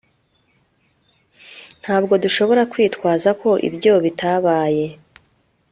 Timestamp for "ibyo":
3.69-3.93